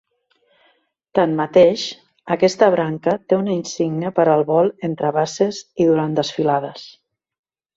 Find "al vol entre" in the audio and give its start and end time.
4.37-5.13